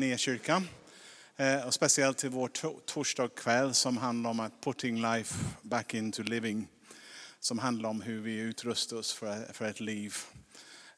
[0.00, 0.68] Nedkyrkan.
[1.36, 2.48] Eh, och speciellt till vår
[2.86, 6.68] torsdagskväll som handlar om att putting life back into living.
[7.40, 10.16] Som handlar om hur vi utrustar oss för, för ett liv.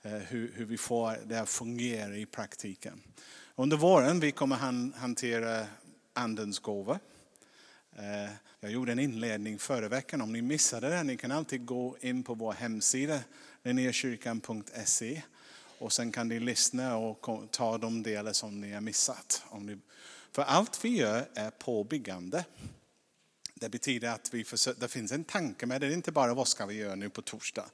[0.03, 3.03] Eh, hur, hur vi får det att fungera i praktiken.
[3.55, 5.67] Under våren vi kommer han, hantera
[6.13, 6.99] andens gåva.
[7.97, 10.21] Eh, jag gjorde en inledning förra veckan.
[10.21, 13.21] Om ni missade den, ni kan alltid gå in på vår hemsida,
[13.63, 15.23] linnekyrkan.se
[15.83, 19.43] och sen kan ni lyssna och ta de delar som ni har missat.
[19.49, 19.79] Om ni,
[20.33, 22.45] för allt vi gör är påbyggande.
[23.55, 25.87] Det betyder att vi försöker, det finns en tanke med det.
[25.87, 27.65] Det är inte bara vad ska vi göra nu på torsdag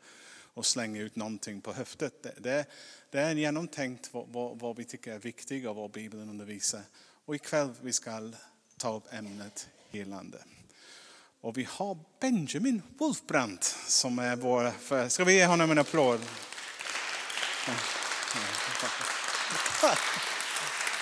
[0.54, 2.22] och slänga ut någonting på höftet.
[2.22, 2.66] Det, det,
[3.10, 6.82] det är genomtänkt vad, vad, vad vi tycker är viktigt och vad Bibeln undervisar.
[7.24, 8.32] Och ikväll vi ska
[8.76, 10.38] ta upp ämnet helande.
[11.40, 14.70] Och vi har Benjamin Wolfbrandt som är vår...
[14.70, 16.20] För, ska vi ge honom en applåd?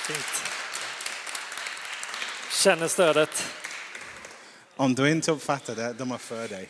[0.07, 0.43] Fint.
[2.51, 3.45] Känner stödet.
[4.77, 6.69] Om du inte uppfattar det, de är för dig.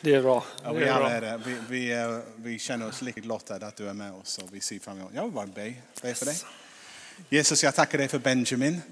[0.00, 0.44] Det är bra.
[0.64, 1.10] Ja, Det vi, är bra.
[1.10, 1.40] är det.
[1.46, 4.60] Vi, vi, är- vi känner oss lyckligt lottade att du är med oss och vi
[4.60, 5.12] ser fram emot.
[5.14, 6.36] Jag vill bara be, be för dig.
[7.28, 8.82] Jesus, jag tackar dig för Benjamin.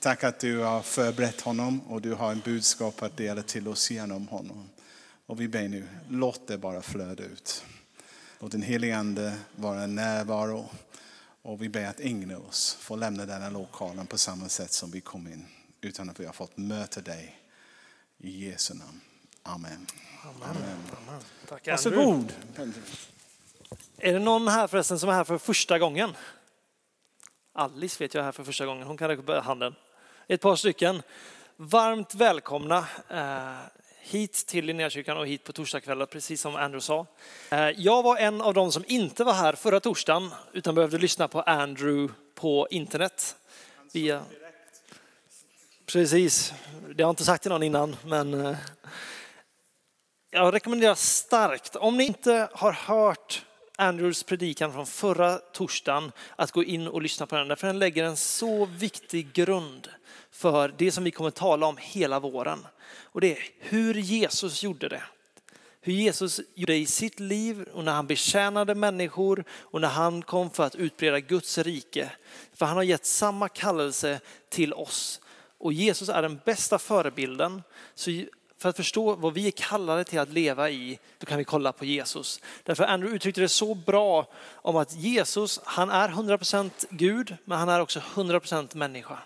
[0.00, 3.90] Tack att du har förberett honom och du har en budskap att dela till oss
[3.90, 4.70] genom honom.
[5.26, 7.64] Och vi ber nu, låt det bara flöda ut.
[8.44, 10.68] Låt den helige Ande vara närvaro.
[11.42, 14.90] Och vi ber att ingen av oss får lämna denna lokalen på samma sätt som
[14.90, 15.46] vi kom in.
[15.80, 17.40] Utan att vi har fått möta dig.
[18.18, 19.00] I Jesu namn.
[19.42, 19.86] Amen.
[20.42, 20.76] Amen.
[21.48, 21.96] Tack Andrew.
[21.96, 22.32] Varsågod.
[23.98, 26.12] Är det någon här förresten som är här för första gången?
[27.52, 28.86] Alice vet jag är här för första gången.
[28.86, 29.74] Hon kan räcka upp handen.
[30.28, 31.02] Ett par stycken.
[31.56, 32.78] Varmt välkomna
[33.08, 37.06] eh, hit till Linnéakyrkan och hit på torsdagskvällar, precis som Andrew sa.
[37.50, 41.28] Eh, jag var en av dem som inte var här förra torsdagen utan behövde lyssna
[41.28, 43.36] på Andrew på internet.
[43.92, 44.22] Via...
[45.86, 48.56] Precis, det har jag inte sagt till någon innan, men eh,
[50.30, 53.44] jag rekommenderar starkt, om ni inte har hört
[53.76, 57.48] Andrews predikan från förra torsdagen, att gå in och lyssna på den.
[57.48, 59.88] Därför den lägger en så viktig grund
[60.34, 62.66] för det som vi kommer tala om hela våren.
[63.02, 65.02] Och det är hur Jesus gjorde det.
[65.80, 70.22] Hur Jesus gjorde det i sitt liv och när han betjänade människor och när han
[70.22, 72.10] kom för att utbreda Guds rike.
[72.52, 75.20] För han har gett samma kallelse till oss.
[75.58, 77.62] Och Jesus är den bästa förebilden.
[77.94, 78.10] Så
[78.58, 81.72] för att förstå vad vi är kallade till att leva i, då kan vi kolla
[81.72, 82.40] på Jesus.
[82.62, 87.68] Därför Andrew uttryckte det så bra om att Jesus, han är 100% Gud, men han
[87.68, 89.18] är också 100% människa.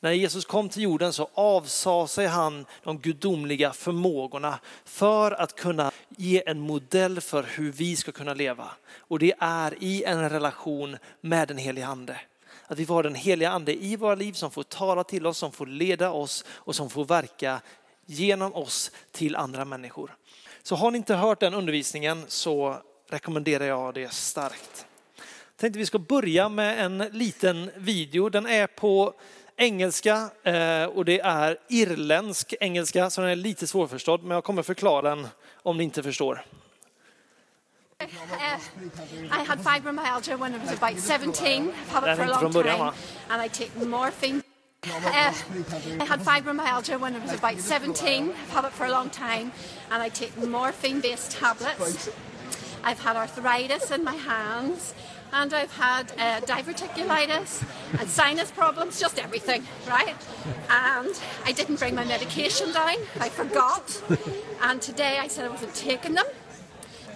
[0.00, 5.92] När Jesus kom till jorden så avsade sig han de gudomliga förmågorna för att kunna
[6.08, 8.70] ge en modell för hur vi ska kunna leva.
[8.98, 12.20] Och det är i en relation med den helige ande.
[12.66, 15.52] Att vi får den heliga ande i våra liv som får tala till oss, som
[15.52, 17.60] får leda oss och som får verka
[18.06, 20.16] genom oss till andra människor.
[20.62, 22.76] Så har ni inte hört den undervisningen så
[23.10, 24.86] rekommenderar jag det starkt.
[25.16, 28.28] Jag tänkte vi ska börja med en liten video.
[28.28, 29.14] Den är på
[29.56, 34.62] engelska eh, och det är irländsk engelska så den är lite svårförstådd men jag kommer
[34.62, 35.28] förklara den
[35.62, 36.44] om ni inte förstår.
[38.02, 38.08] Uh,
[39.40, 41.72] I had fibromyalgia when I was about 17.
[41.72, 42.84] I've had it for a inte long från början, time.
[42.84, 42.94] va?
[43.28, 44.42] And I take morphine.
[44.84, 48.30] Uh, I had fibromyalgia when I was about 17.
[48.30, 49.50] I've had it for a long time.
[49.90, 52.10] And I take morphine based tablets.
[52.84, 54.94] I've had arthritis in my hands.
[55.32, 57.64] And I've had uh, diverticulitis
[57.98, 60.14] and sinus problems, just everything, right?
[60.70, 62.96] And I didn't bring my medication down.
[63.20, 64.02] I forgot.
[64.62, 66.26] And today I said I wasn't taking them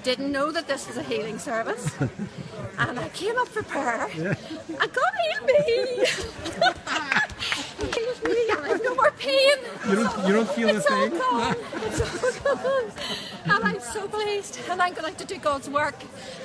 [0.02, 1.90] didn't know that this was a healing service.
[2.78, 4.08] And I came up for prayer.
[4.14, 5.60] And God healed me.
[7.78, 9.56] he healed me I have no more pain.
[9.88, 11.18] You don't- you don't feel it's a all thing?
[11.18, 11.56] gone.
[11.84, 12.00] It's
[12.46, 12.90] all gone.
[13.44, 14.60] And I'm so pleased.
[14.70, 15.96] And I'm going to do God's work.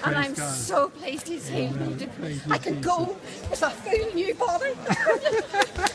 [0.03, 0.53] And I'm God.
[0.55, 1.93] so pleased He's healed me.
[2.05, 3.15] Thank I can go
[3.49, 4.73] with a full new body.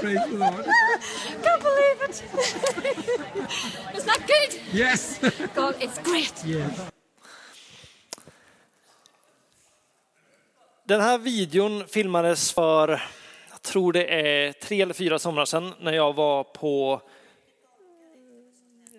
[0.00, 0.64] Praise the Lord.
[1.44, 2.24] Can't believe it.
[3.96, 4.60] Isn't that good?
[4.72, 5.20] Yes.
[5.54, 6.44] God, it's great.
[6.46, 6.72] yes.
[10.84, 12.88] Den här videon filmades för,
[13.50, 17.00] jag tror det är tre eller fyra somrar sedan när jag var på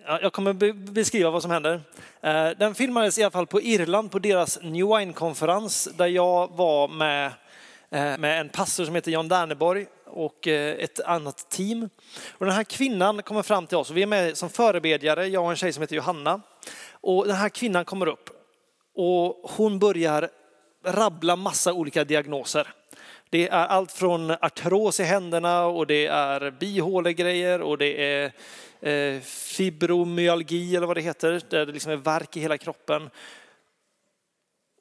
[0.06, 1.80] Ja, jag kommer be- beskriva vad som händer.
[2.20, 6.88] Eh, Den filmades i alla fall på Irland på deras New Wine-konferens där jag var
[6.88, 7.26] med,
[7.90, 11.88] eh, med en pastor som heter John Derneborg och eh, ett annat team.
[12.30, 15.44] Och den här kvinnan kommer fram till oss och vi är med som förebedjare, jag
[15.44, 16.40] och en tjej som heter Johanna.
[16.92, 18.30] Och den här kvinnan kommer upp
[18.94, 20.30] och hon börjar
[20.84, 22.68] rabbla massa olika diagnoser.
[23.30, 28.32] Det är allt från artros i händerna och det är bihålegrejer och det är
[28.80, 33.10] eh, fibromyalgi eller vad det heter, där det liksom är värk i hela kroppen.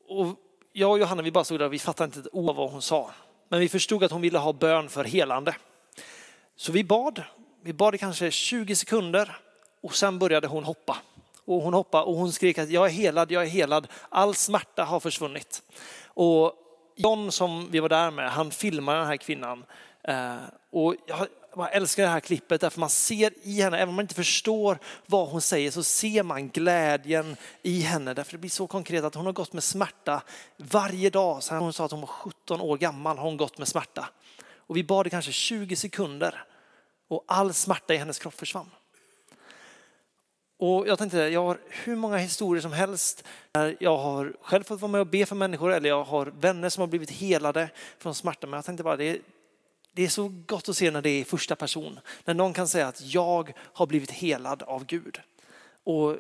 [0.07, 0.27] Och
[0.73, 2.71] jag och Johanna vi bara stod där och vi fattade inte ett ord av vad
[2.71, 3.11] hon sa.
[3.49, 5.55] Men vi förstod att hon ville ha bön för helande.
[6.55, 7.23] Så vi bad.
[7.63, 9.37] Vi bad i kanske 20 sekunder
[9.81, 10.97] och sen började hon hoppa.
[11.45, 13.87] Och hon hoppade och hon skrek att jag är helad, jag är helad.
[14.09, 15.63] All smärta har försvunnit.
[16.05, 16.53] Och
[16.95, 19.65] John som vi var där med, han filmade den här kvinnan.
[20.03, 20.37] Eh,
[20.71, 24.03] och jag jag älskar det här klippet därför man ser i henne, även om man
[24.03, 28.13] inte förstår vad hon säger, så ser man glädjen i henne.
[28.13, 30.23] Därför det blir så konkret att hon har gått med smärta
[30.57, 31.43] varje dag.
[31.43, 34.09] Sen hon sa att hon var 17 år gammal har hon gått med smärta.
[34.57, 36.43] Och vi bad i kanske 20 sekunder
[37.07, 38.69] och all smärta i hennes kropp försvann.
[40.59, 44.81] Och jag tänkte, jag har hur många historier som helst där jag har själv fått
[44.81, 48.15] vara med och be för människor eller jag har vänner som har blivit helade från
[48.15, 48.47] smärta.
[48.47, 49.19] Men jag tänkte bara, det är,
[49.99, 51.99] det är så gott att se när det är i första person.
[52.25, 55.21] När någon kan säga att jag har blivit helad av Gud.
[55.83, 56.15] Och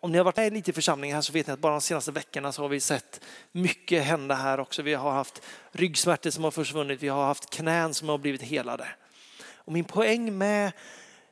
[0.00, 1.80] om ni har varit med lite i församlingen här så vet ni att bara de
[1.80, 3.20] senaste veckorna så har vi sett
[3.52, 4.82] mycket hända här också.
[4.82, 5.42] Vi har haft
[5.72, 8.88] ryggsmärtor som har försvunnit, vi har haft knän som har blivit helade.
[9.54, 10.72] Och min poäng med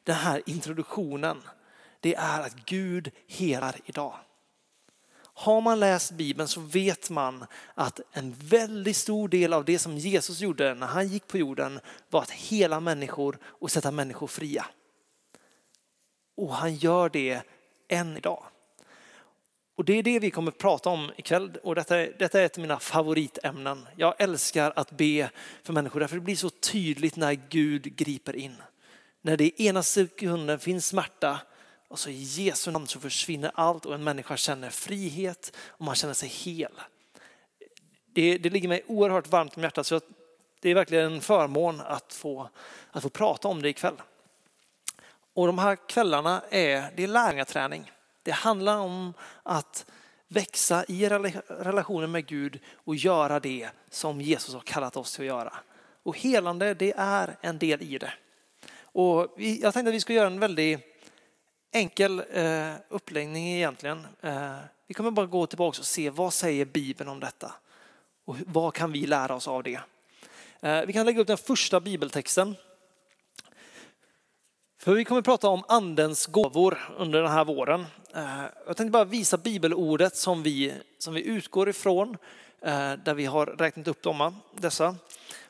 [0.04, 1.42] den här introduktionen
[2.00, 4.14] det är att Gud helar idag.
[5.40, 9.98] Har man läst Bibeln så vet man att en väldigt stor del av det som
[9.98, 14.66] Jesus gjorde när han gick på jorden var att hela människor och sätta människor fria.
[16.36, 17.42] Och han gör det
[17.88, 18.44] än idag.
[19.76, 22.56] Och det är det vi kommer att prata om ikväll och detta detta är ett
[22.56, 23.86] av mina favoritämnen.
[23.96, 25.30] Jag älskar att be
[25.62, 28.56] för människor därför det blir så tydligt när Gud griper in.
[29.22, 31.40] När det i ena sekunden finns smärta
[31.90, 35.94] och så i Jesu namn så försvinner allt och en människa känner frihet och man
[35.94, 36.72] känner sig hel.
[38.06, 40.00] Det, det ligger mig oerhört varmt om hjärtat så
[40.60, 42.48] det är verkligen en förmån att få,
[42.90, 44.02] att få prata om det ikväll.
[45.34, 47.92] Och de här kvällarna är, det är lärjungaträning.
[48.22, 49.86] Det handlar om att
[50.28, 51.08] växa i
[51.48, 55.52] relationen med Gud och göra det som Jesus har kallat oss till att göra.
[56.02, 58.12] Och helande, det är en del i det.
[58.82, 60.89] Och jag tänkte att vi ska göra en väldigt
[61.72, 64.06] enkel eh, uppläggning egentligen.
[64.20, 64.56] Eh,
[64.86, 67.52] vi kommer bara gå tillbaka och se vad säger Bibeln om detta
[68.24, 69.80] och vad kan vi lära oss av det.
[70.60, 72.56] Eh, vi kan lägga upp den första bibeltexten.
[74.78, 77.86] För vi kommer prata om andens gåvor under den här våren.
[78.14, 82.16] Eh, jag tänkte bara visa bibelordet som vi, som vi utgår ifrån,
[82.62, 84.96] eh, där vi har räknat upp dem, dessa.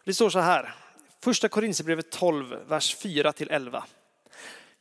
[0.04, 0.74] Det står så här,
[1.20, 3.84] första Korinthierbrevet 12, vers 4 till 11.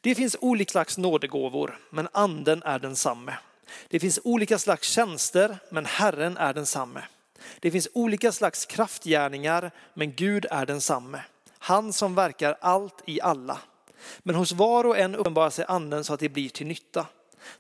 [0.01, 3.37] Det finns olika slags nådegåvor, men anden är densamme.
[3.87, 7.03] Det finns olika slags tjänster, men Herren är densamme.
[7.59, 11.21] Det finns olika slags kraftgärningar, men Gud är densamme.
[11.57, 13.57] Han som verkar allt i alla.
[14.19, 17.05] Men hos var och en uppenbarar sig anden så att det blir till nytta.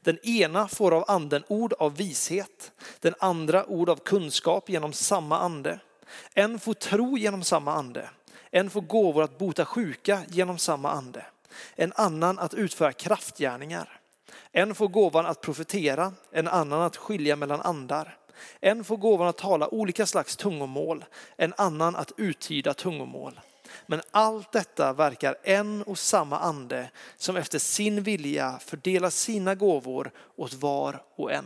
[0.01, 5.39] Den ena får av anden ord av vishet, den andra ord av kunskap genom samma
[5.39, 5.79] ande.
[6.33, 8.09] En får tro genom samma ande,
[8.51, 11.25] en får gåvor att bota sjuka genom samma ande
[11.75, 13.99] en annan att utföra kraftgärningar.
[14.51, 18.17] En får gåvan att profetera, en annan att skilja mellan andar.
[18.59, 21.05] En får gåvan att tala olika slags tungomål,
[21.37, 23.39] en annan att uttyda tungomål.
[23.85, 30.11] Men allt detta verkar en och samma ande som efter sin vilja fördelar sina gåvor
[30.35, 31.45] åt var och en.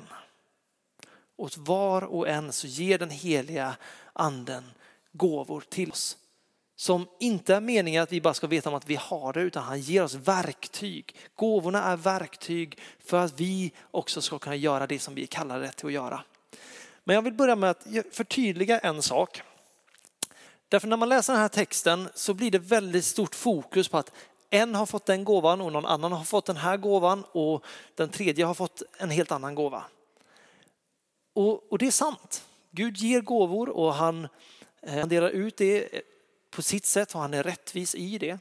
[1.38, 3.76] Åt var och en så ger den heliga
[4.14, 4.64] anden
[5.12, 6.18] gåvor till oss
[6.76, 9.64] som inte är meningen att vi bara ska veta om att vi har det, utan
[9.64, 11.16] han ger oss verktyg.
[11.36, 15.72] Gåvorna är verktyg för att vi också ska kunna göra det som vi är kallade
[15.72, 16.24] till att göra.
[17.04, 19.42] Men jag vill börja med att förtydliga en sak.
[20.70, 24.12] Därför när man läser den här texten så blir det väldigt stort fokus på att
[24.50, 27.66] en har fått den gåvan och någon annan har fått den här gåvan och
[27.96, 29.84] den tredje har fått en helt annan gåva.
[31.34, 32.44] Och, och det är sant.
[32.72, 34.28] Gud ger gåvor och han,
[34.82, 36.02] eh, han delar ut det
[36.56, 38.40] på sitt sätt och han är rättvis i det.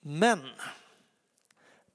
[0.00, 0.50] Men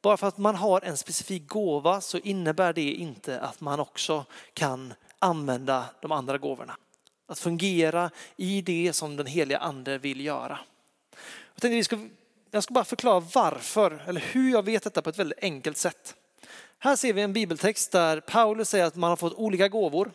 [0.02, 4.26] bara för att man har en specifik gåva så innebär det inte att man också
[4.54, 6.78] kan använda de andra gåvorna.
[7.26, 10.60] Att fungera i det som den heliga ande vill göra.
[11.54, 12.08] Jag, tänkte vi ska,
[12.52, 16.16] jag ska bara förklara varför, eller hur jag vet detta på ett väldigt enkelt sätt.
[16.80, 20.12] Här ser vi en bibeltext där Paulus säger att man har fått olika gåvor.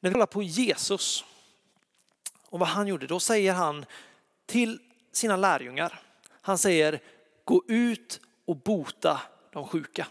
[0.00, 1.24] När vi kollar på Jesus
[2.52, 3.84] och vad han gjorde, då säger han
[4.46, 4.78] till
[5.12, 7.00] sina lärjungar, han säger
[7.44, 9.20] gå ut och bota
[9.52, 10.06] de sjuka.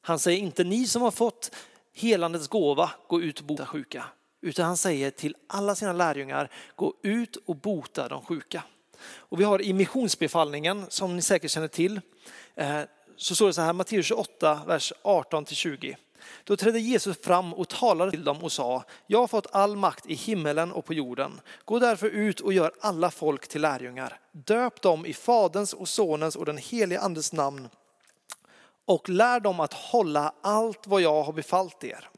[0.00, 1.54] Han säger inte ni som har fått
[1.94, 4.04] helandets gåva, gå ut och bota sjuka.
[4.40, 8.62] Utan han säger till alla sina lärjungar, gå ut och bota de sjuka.
[9.00, 12.00] Och vi har i missionsbefallningen, som ni säkert känner till,
[12.54, 12.80] eh,
[13.16, 15.96] så står det så här, Matteus 28, vers 18-20.
[16.44, 20.06] Då trädde Jesus fram och talade till dem och sa, jag har fått all makt
[20.06, 21.40] i himmelen och på jorden.
[21.64, 24.20] Gå därför ut och gör alla folk till lärjungar.
[24.32, 27.68] Döp dem i Faderns och Sonens och den helige Andes namn
[28.84, 32.08] och lär dem att hålla allt vad jag har befallt er.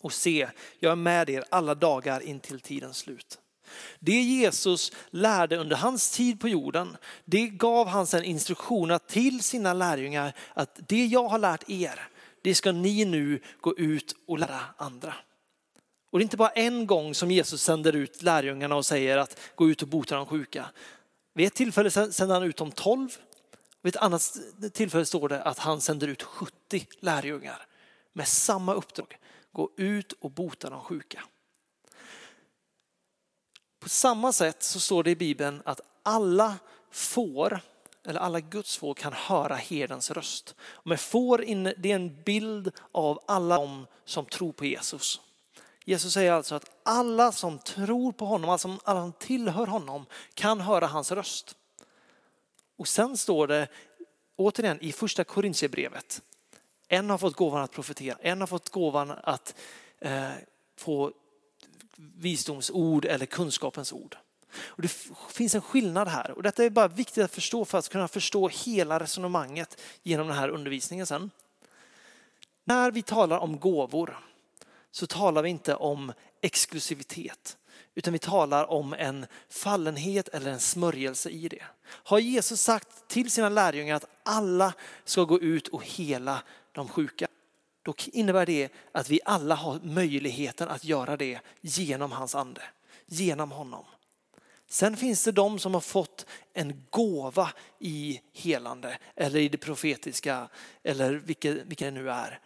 [0.00, 0.48] Och se,
[0.78, 3.38] jag är med er alla dagar in till tidens slut.
[3.98, 9.72] Det Jesus lärde under hans tid på jorden, det gav han sedan instruktioner till sina
[9.72, 12.08] lärjungar att det jag har lärt er,
[12.46, 15.14] det ska ni nu gå ut och lära andra.
[16.10, 19.38] Och det är inte bara en gång som Jesus sänder ut lärjungarna och säger att
[19.54, 20.70] gå ut och bota de sjuka.
[21.34, 23.16] Vid ett tillfälle sänder han ut de tolv.
[23.82, 24.36] Vid ett annat
[24.72, 27.66] tillfälle står det att han sänder ut 70 lärjungar
[28.12, 29.18] med samma uppdrag.
[29.52, 31.22] Gå ut och bota de sjuka.
[33.80, 36.54] På samma sätt så står det i Bibeln att alla
[36.90, 37.60] får,
[38.06, 40.54] eller alla Guds får kan höra herdens röst.
[40.84, 41.38] Med får,
[41.76, 45.20] det är en bild av alla de som tror på Jesus.
[45.84, 50.60] Jesus säger alltså att alla som tror på honom, alltså alla som tillhör honom kan
[50.60, 51.56] höra hans röst.
[52.76, 53.68] Och sen står det
[54.36, 56.22] återigen i första Korintierbrevet.
[56.88, 59.54] En har fått gåvan att profetera, en har fått gåvan att
[59.98, 60.30] eh,
[60.76, 61.12] få
[61.96, 64.16] visdomsord eller kunskapens ord.
[64.54, 64.88] Och det
[65.30, 68.48] finns en skillnad här och detta är bara viktigt att förstå för att kunna förstå
[68.48, 71.30] hela resonemanget genom den här undervisningen sen.
[72.64, 74.18] När vi talar om gåvor
[74.90, 76.12] så talar vi inte om
[76.42, 77.56] exklusivitet
[77.94, 81.62] utan vi talar om en fallenhet eller en smörjelse i det.
[81.84, 84.72] Har Jesus sagt till sina lärjungar att alla
[85.04, 87.28] ska gå ut och hela de sjuka?
[87.82, 92.62] Då innebär det att vi alla har möjligheten att göra det genom hans ande,
[93.06, 93.84] genom honom.
[94.68, 100.48] Sen finns det de som har fått en gåva i helande eller i det profetiska
[100.82, 102.40] eller vilket, vilka det nu är.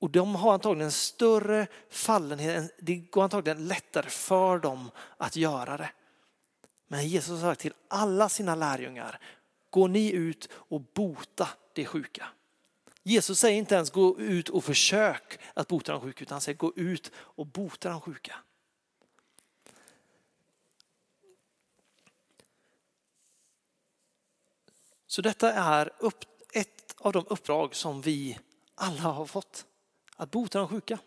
[0.00, 5.76] Och de har antagligen en större fallenhet, det går antagligen lättare för dem att göra
[5.76, 5.90] det.
[6.88, 9.20] Men Jesus har sagt till alla sina lärjungar,
[9.70, 12.26] gå ni ut och bota det sjuka.
[13.02, 16.58] Jesus säger inte ens gå ut och försök att bota de sjuka, utan han säger
[16.58, 18.36] gå ut och bota de sjuka.
[25.10, 25.90] Så detta är
[26.52, 28.38] ett av de uppdrag som vi
[28.74, 29.66] alla har fått
[30.16, 30.98] att bota de sjuka.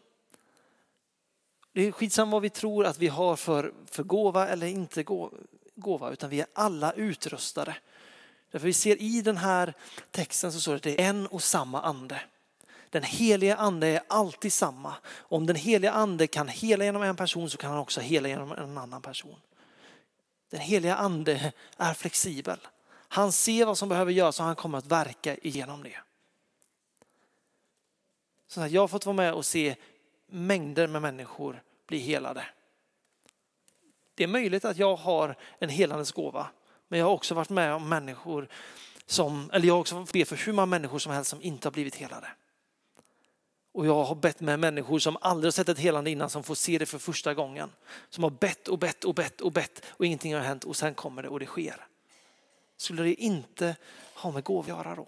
[1.74, 5.04] Det är skitsamma vad vi tror att vi har för, för gåva eller inte
[5.76, 7.76] gåva, utan vi är alla utrustade.
[8.52, 9.74] Därför vi ser i den här
[10.12, 12.22] texten så står det att det är en och samma ande.
[12.90, 14.96] Den heliga ande är alltid samma.
[15.14, 18.52] Om den heliga ande kan hela genom en person så kan han också hela genom
[18.52, 19.40] en annan person.
[20.50, 22.60] Den heliga ande är flexibel.
[23.14, 25.98] Han ser vad som behöver göras och han kommer att verka igenom det.
[28.48, 29.76] Så jag har fått vara med och se
[30.28, 32.46] mängder med människor bli helade.
[34.16, 36.48] Det är möjligt att jag har en helandets gåva,
[36.88, 38.48] men jag har också varit med om människor
[39.06, 41.74] som, eller jag har också be för hur många människor som helst som inte har
[41.74, 42.28] blivit helade.
[43.74, 46.56] Och jag har bett med människor som aldrig har sett ett helande innan som får
[46.56, 47.70] se det för första gången.
[48.10, 50.94] Som har bett och bett och bett och bett och ingenting har hänt och sen
[50.94, 51.88] kommer det och det sker.
[52.84, 53.76] Skulle det inte
[54.14, 55.08] ha med gåvor att göra då?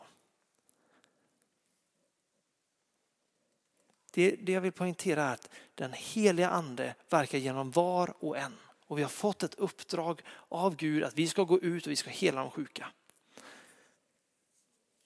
[4.12, 8.56] Det, det jag vill poängtera är att den heliga ande verkar genom var och en.
[8.88, 11.96] Och vi har fått ett uppdrag av Gud att vi ska gå ut och vi
[11.96, 12.88] ska hela de sjuka.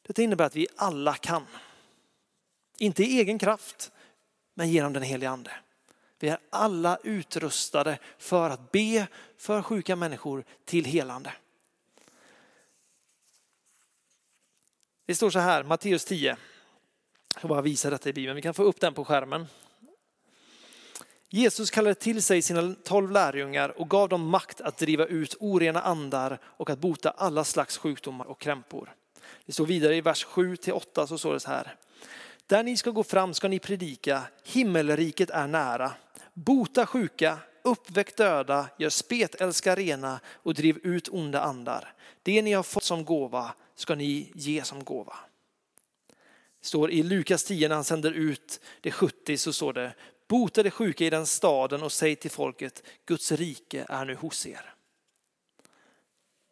[0.02, 1.46] Detta innebär att vi alla kan.
[2.78, 3.92] Inte i egen kraft,
[4.54, 5.52] men genom den heliga ande.
[6.20, 9.08] Vi är alla utrustade för att be
[9.38, 11.34] för sjuka människor till helande.
[15.10, 16.30] Det står så här, Matteus 10.
[16.30, 16.38] Jag
[17.39, 19.48] ska bara visa detta i Bibeln, vi kan få upp den på skärmen.
[21.30, 25.82] Jesus kallade till sig sina tolv lärjungar och gav dem makt att driva ut orena
[25.82, 28.94] andar och att bota alla slags sjukdomar och krämpor.
[29.46, 31.75] Det står vidare i vers 7 till 8 så står det så här.
[32.48, 35.92] Där ni ska gå fram ska ni predika, himmelriket är nära.
[36.34, 41.94] Bota sjuka, uppväck döda, gör spetälska rena och driv ut onda andar.
[42.24, 45.15] Det ni har fått som gåva ska ni ge som gåva.
[46.62, 49.93] Det står i Lukas 10 när han sänder ut det 70 så står det
[50.27, 54.45] Bota de sjuka i den staden och säg till folket Guds rike är nu hos
[54.45, 54.74] er.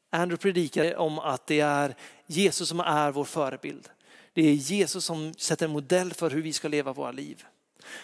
[0.09, 3.89] Andrew predikar om att det är Jesus som är vår förebild.
[4.33, 7.45] Det är Jesus som sätter en modell för hur vi ska leva våra liv.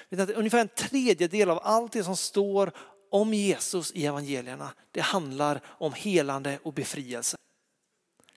[0.10, 2.72] Ungefär en tredjedel av allt det som står
[3.10, 7.38] om Jesus i evangelierna, det handlar om helande och befrielse.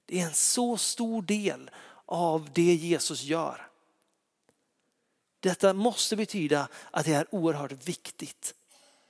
[0.07, 1.71] Det är en så stor del
[2.07, 3.69] av det Jesus gör.
[5.41, 8.55] Detta måste betyda att det är oerhört viktigt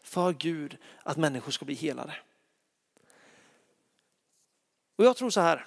[0.03, 2.15] för Gud att människor ska bli helade.
[4.97, 5.67] Och jag tror så här.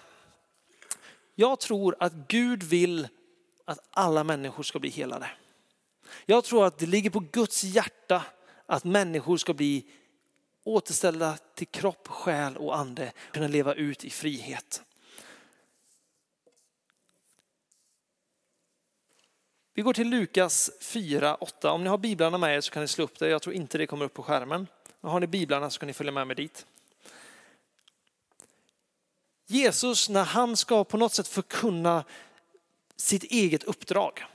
[1.35, 3.07] Jag tror att Gud vill
[3.65, 5.29] att alla människor ska bli helade.
[6.25, 8.23] Jag tror att det ligger på Guds hjärta
[8.65, 9.85] att människor ska bli
[10.63, 14.83] återställda till kropp, själ och ande, kunna leva ut i frihet.
[19.79, 21.71] Vi går till Lukas 4, 8.
[21.71, 23.29] Om ni har biblarna med er så kan ni slå upp det.
[23.29, 24.67] Jag tror inte det kommer upp på skärmen.
[25.01, 26.65] Men har ni biblarna så kan ni följa med mig dit.
[29.47, 32.03] Jesus, när han ska på något sätt förkunna
[32.95, 34.25] sitt eget uppdrag.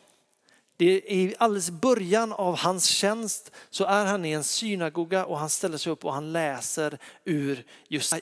[0.76, 5.38] Det är i alldeles början av hans tjänst så är han i en synagoga och
[5.38, 7.64] han ställer sig upp och han läser ur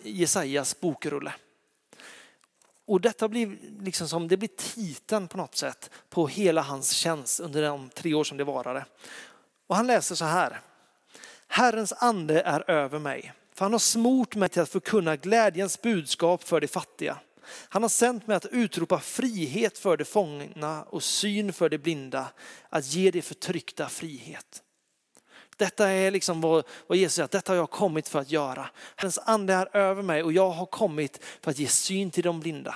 [0.03, 1.33] Jesajas bokrulle.
[2.93, 7.41] Och detta blir, liksom som, det blir titeln på något sätt på hela hans tjänst
[7.41, 8.85] under de tre år som det varade.
[9.67, 10.61] Och han läser så här.
[11.47, 16.45] Herrens ande är över mig, för han har smort mig till att förkunna glädjens budskap
[16.45, 17.19] för de fattiga.
[17.69, 22.27] Han har sänt mig att utropa frihet för de fångna och syn för de blinda,
[22.69, 24.63] att ge de förtryckta frihet.
[25.57, 28.69] Detta är liksom vad, vad Jesus säger, detta har jag kommit för att göra.
[28.97, 32.41] Hans ande är över mig och jag har kommit för att ge syn till de
[32.41, 32.75] blinda.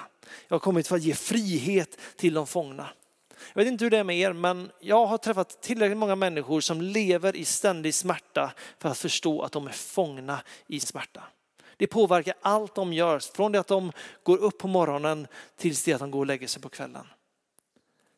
[0.48, 2.88] Jag har kommit för att ge frihet till de fångna.
[3.54, 6.60] Jag vet inte hur det är med er, men jag har träffat tillräckligt många människor
[6.60, 11.22] som lever i ständig smärta för att förstå att de är fångna i smärta.
[11.76, 13.92] Det påverkar allt de gör, från det att de
[14.22, 17.06] går upp på morgonen tills det att de går och lägger sig på kvällen.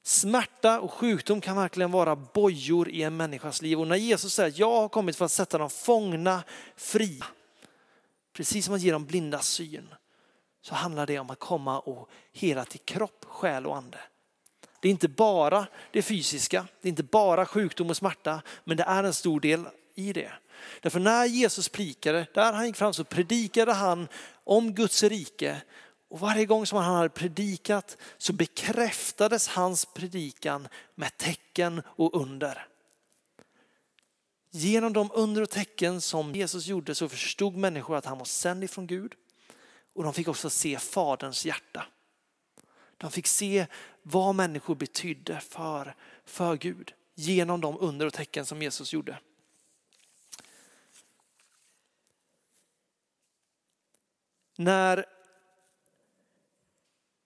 [0.02, 3.80] Smärta och sjukdom kan verkligen vara bojor i en människas liv.
[3.80, 6.42] Och när Jesus säger att jag har kommit för att sätta de fångna
[6.76, 7.24] fria,
[8.32, 9.94] precis som att ge dem blinda syn,
[10.62, 13.98] så handlar det om att komma och hela till kropp, själ och ande.
[14.80, 18.82] Det är inte bara det fysiska, det är inte bara sjukdom och smärta, men det
[18.82, 20.32] är en stor del i det.
[20.80, 24.08] Därför när Jesus predikade, där han gick fram så predikade han
[24.44, 25.62] om Guds rike
[26.08, 32.66] och varje gång som han hade predikat så bekräftades hans predikan med tecken och under.
[34.50, 38.64] Genom de under och tecken som Jesus gjorde så förstod människor att han var sänd
[38.64, 39.14] ifrån Gud.
[39.94, 41.86] Och de fick också se faderns hjärta.
[42.96, 43.66] De fick se
[44.02, 45.94] vad människor betydde för,
[46.24, 49.18] för Gud genom de under och tecken som Jesus gjorde.
[54.56, 55.17] När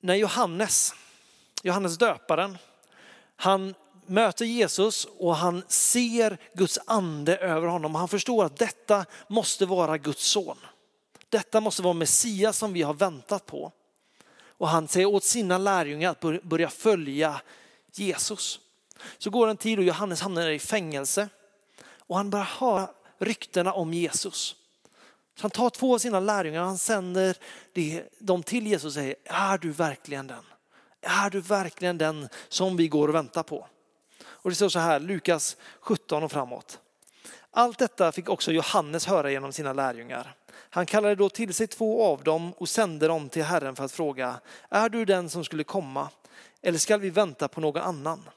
[0.02, 0.94] när Johannes,
[1.62, 2.58] Johannes döparen,
[3.36, 3.74] han
[4.06, 7.94] möter Jesus och han ser Guds ande över honom.
[7.94, 10.58] Han förstår att detta måste vara Guds son.
[11.28, 13.72] Detta måste vara Messias som vi har väntat på.
[14.44, 17.40] Och han säger åt sina lärjungar att börja följa
[17.92, 18.60] Jesus.
[19.18, 21.28] Så går en tid och Johannes hamnar i fängelse
[21.84, 22.88] och han börjar höra
[23.18, 24.56] ryktena om Jesus.
[25.34, 27.36] Så han tar två av sina lärjungar och han sänder
[28.18, 30.44] dem till Jesus och säger, är du verkligen den?
[31.00, 33.66] Är du verkligen den som vi går och väntar på?
[34.24, 36.78] Och det står så här, Lukas 17 och framåt.
[37.50, 40.34] Allt detta fick också Johannes höra genom sina lärjungar.
[40.54, 43.92] Han kallade då till sig två av dem och sände dem till Herren för att
[43.92, 46.08] fråga, är du den som skulle komma?
[46.62, 48.28] Eller skall vi vänta på någon annan?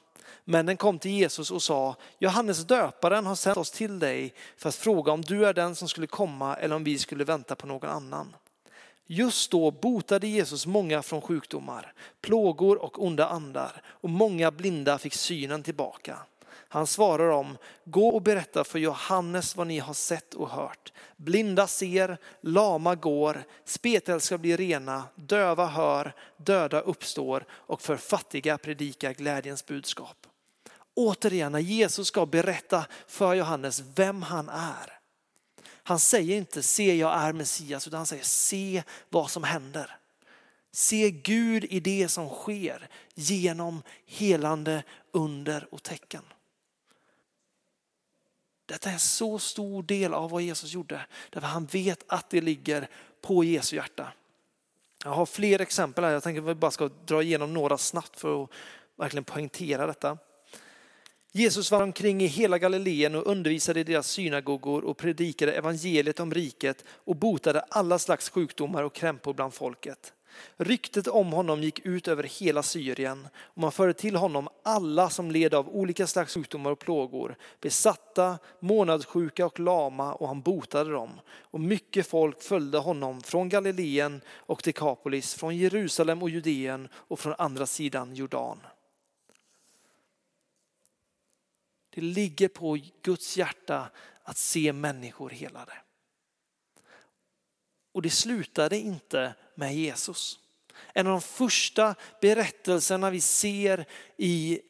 [0.48, 4.74] Männen kom till Jesus och sa, Johannes döparen har sänt oss till dig för att
[4.74, 7.90] fråga om du är den som skulle komma eller om vi skulle vänta på någon
[7.90, 8.36] annan.
[9.06, 15.14] Just då botade Jesus många från sjukdomar, plågor och onda andar och många blinda fick
[15.14, 16.18] synen tillbaka.
[16.68, 20.92] Han svarar om, gå och berätta för Johannes vad ni har sett och hört.
[21.16, 29.12] Blinda ser, lama går, spetälska blir rena, döva hör, döda uppstår och för fattiga predika
[29.12, 30.25] glädjens budskap.
[30.96, 34.98] Återigen när Jesus ska berätta för Johannes vem han är.
[35.82, 39.96] Han säger inte se jag är Messias utan han säger se vad som händer.
[40.72, 44.82] Se Gud i det som sker genom helande
[45.12, 46.22] under och tecken.
[48.66, 51.06] Detta är en så stor del av vad Jesus gjorde.
[51.30, 52.88] Därför han vet att det ligger
[53.20, 54.12] på Jesu hjärta.
[55.04, 56.10] Jag har fler exempel här.
[56.10, 58.50] Jag tänker att vi bara ska dra igenom några snabbt för att
[58.96, 60.18] verkligen poängtera detta.
[61.36, 66.34] Jesus var omkring i hela Galileen och undervisade i deras synagogor och predikade evangeliet om
[66.34, 70.12] riket och botade alla slags sjukdomar och krämpor bland folket.
[70.56, 75.30] Ryktet om honom gick ut över hela Syrien och man förde till honom alla som
[75.30, 81.10] led av olika slags sjukdomar och plågor, besatta, månadssjuka och lama och han botade dem.
[81.40, 87.34] Och mycket folk följde honom från Galileen och Dekapolis, från Jerusalem och Judeen och från
[87.38, 88.58] andra sidan Jordan.
[91.96, 93.90] Det ligger på Guds hjärta
[94.22, 95.72] att se människor helade.
[97.92, 100.38] Och det slutade inte med Jesus.
[100.92, 103.84] En av de första berättelserna vi ser
[104.16, 104.60] i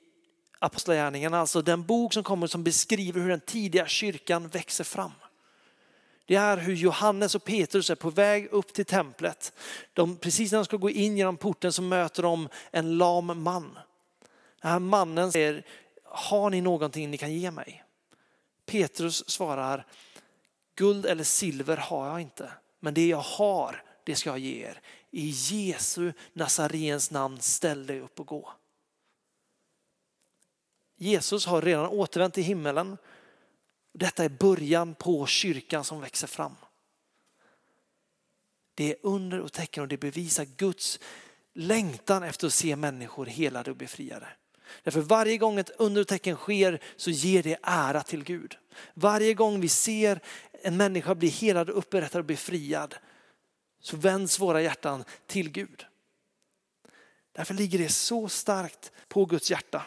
[0.59, 5.13] Apostlagärningarna, alltså den bok som kommer som beskriver hur den tidiga kyrkan växer fram.
[6.27, 9.53] Det är hur Johannes och Petrus är på väg upp till templet.
[9.93, 13.79] De, precis när de ska gå in genom porten så möter de en lam man.
[14.63, 15.65] Den här mannen säger,
[16.17, 17.85] har ni någonting ni kan ge mig?
[18.67, 19.87] Petrus svarar,
[20.75, 24.81] guld eller silver har jag inte, men det jag har, det ska jag ge er.
[25.11, 28.53] I Jesu Nazarens namn, ställ dig upp och gå.
[30.97, 32.97] Jesus har redan återvänt till himmelen.
[33.93, 36.57] Detta är början på kyrkan som växer fram.
[38.75, 41.01] Det är under och tecken och det bevisar Guds
[41.55, 44.29] längtan efter att se människor helade och befriade.
[44.83, 48.57] Därför varje gång ett undertecken sker så ger det ära till Gud.
[48.95, 50.21] Varje gång vi ser
[50.53, 52.95] en människa bli helad, upprättad och befriad
[53.81, 55.87] så vänds våra hjärtan till Gud.
[57.33, 59.87] Därför ligger det så starkt på Guds hjärta.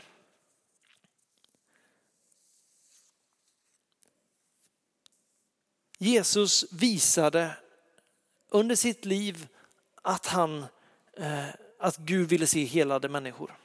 [5.97, 7.57] Jesus visade
[8.49, 9.47] under sitt liv
[10.01, 10.65] att, han,
[11.17, 11.47] eh,
[11.79, 13.57] att Gud ville se helade människor.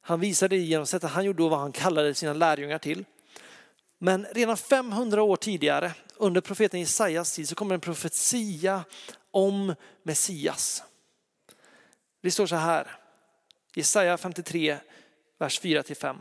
[0.00, 3.04] Han visade det genom sättet han gjorde och vad han kallade sina lärjungar till.
[3.98, 8.84] Men redan 500 år tidigare, under profeten Jesajas tid, så kommer en profetia
[9.30, 10.82] om Messias.
[12.22, 12.96] Det står så här,
[13.74, 14.78] Jesaja 53,
[15.38, 16.16] vers 4-5.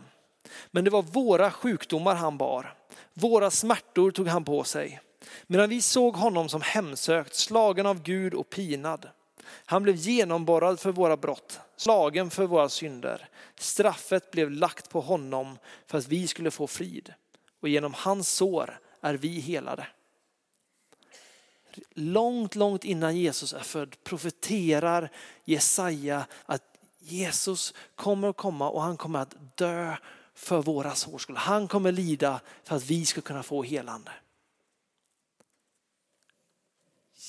[0.72, 2.74] Men det var våra sjukdomar han bar,
[3.14, 5.02] våra smärtor tog han på sig.
[5.48, 9.10] Medan vi såg honom som hemsökt, slagen av Gud och pinad.
[9.50, 13.30] Han blev genomborrad för våra brott, slagen för våra synder.
[13.56, 15.58] Straffet blev lagt på honom
[15.88, 17.14] för att vi skulle få frid.
[17.60, 19.88] Och genom hans sår är vi helade.
[21.94, 25.12] Långt, långt innan Jesus är född profeterar
[25.46, 26.64] Jesaja att
[27.00, 29.96] Jesus kommer att komma och han kommer att dö
[30.34, 31.38] för våra sårs skull.
[31.38, 34.12] Han kommer lida för att vi ska kunna få helande.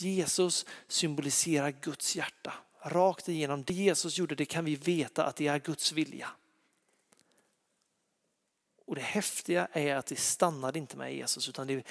[0.02, 2.52] Jesus symboliserar Guds hjärta.
[2.82, 6.28] Rakt igenom det Jesus gjorde, det kan vi veta att det är Guds vilja.
[8.86, 11.86] Och det häftiga är att det stannade inte med Jesus utan det,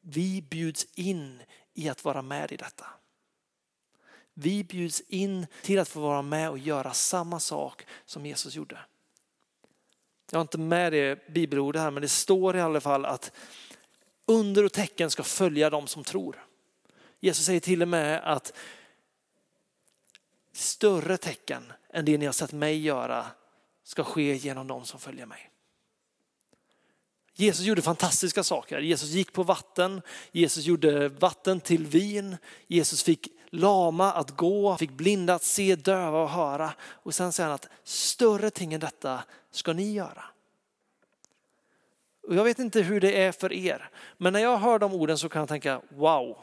[0.00, 1.42] vi bjuds in
[1.74, 2.86] i att vara med i detta.
[4.34, 8.78] Vi bjuds in till att få vara med och göra samma sak som Jesus gjorde.
[10.30, 13.32] Jag har inte med det bibelordet här men det står i alla fall att
[14.26, 16.47] under och tecken ska följa dem som tror.
[17.20, 18.52] Jesus säger till och med att
[20.52, 23.26] större tecken än det ni har sett mig göra
[23.84, 25.50] ska ske genom dem som följer mig.
[27.34, 28.78] Jesus gjorde fantastiska saker.
[28.78, 30.02] Jesus gick på vatten,
[30.32, 36.22] Jesus gjorde vatten till vin, Jesus fick lama att gå, fick blinda att se, döva
[36.22, 36.72] och höra.
[36.80, 40.24] Och sen säger han att större ting än detta ska ni göra.
[42.28, 45.18] Och jag vet inte hur det är för er, men när jag hör de orden
[45.18, 46.36] så kan jag tänka wow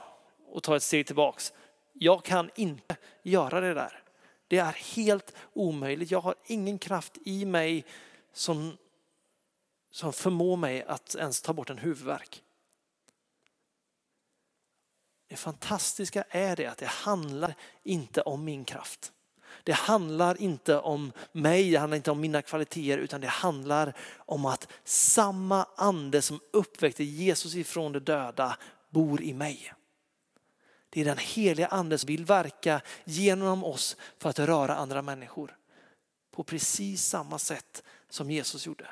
[0.56, 1.54] och ta ett steg tillbaks.
[1.94, 4.04] Jag kan inte göra det där.
[4.48, 6.12] Det är helt omöjligt.
[6.12, 7.86] Jag har ingen kraft i mig
[8.34, 8.78] som
[9.92, 12.44] som förmår mig att ens ta bort en huvudvärk.
[15.28, 19.12] Det fantastiska är det att det handlar inte om min kraft.
[19.64, 24.46] Det handlar inte om mig, det handlar inte om mina kvaliteter utan det handlar om
[24.46, 28.58] att samma ande som uppväckte Jesus ifrån de döda
[28.90, 29.75] bor i mig.
[30.96, 35.58] Det är den heliga ande som vill verka genom oss för att röra andra människor.
[36.32, 38.88] På precis samma sätt som Jesus gjorde.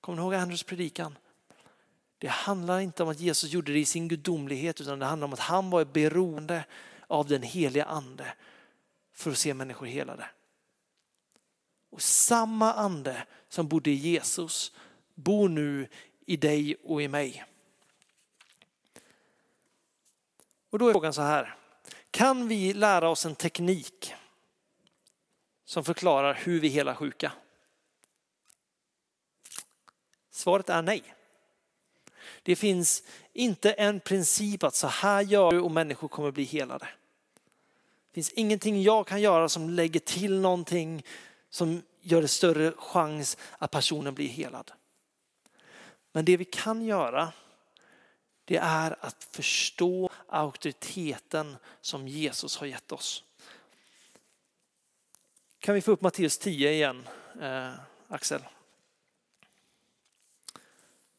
[0.00, 1.18] Kommer ni ihåg Andrews predikan?
[2.18, 5.32] Det handlar inte om att Jesus gjorde det i sin gudomlighet utan det handlar om
[5.32, 6.64] att han var beroende
[7.06, 8.34] av den heliga ande
[9.12, 10.28] för att se människor helade.
[11.90, 14.72] Och samma ande som bodde i Jesus
[15.14, 15.88] bor nu
[16.26, 17.44] i dig och i mig.
[20.74, 21.54] Och då är frågan så här.
[22.10, 24.14] Kan vi lära oss en teknik
[25.64, 27.32] som förklarar hur vi helar sjuka?
[30.30, 31.14] Svaret är nej.
[32.42, 36.88] Det finns inte en princip att så här gör du och människor kommer bli helade.
[38.10, 41.04] Det finns ingenting jag kan göra som lägger till någonting
[41.50, 44.72] som gör det större chans att personen blir helad.
[46.12, 47.32] Men det vi kan göra
[48.44, 53.24] det är att förstå auktoriteten som Jesus har gett oss.
[55.58, 57.08] Kan vi få upp Matteus 10 igen,
[57.40, 57.70] eh,
[58.08, 58.40] Axel?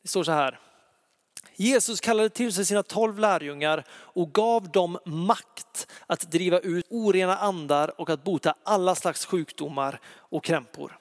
[0.01, 0.59] Det står så här.
[1.55, 7.37] Jesus kallade till sig sina tolv lärjungar och gav dem makt att driva ut orena
[7.37, 10.99] andar och att bota alla slags sjukdomar och krämpor.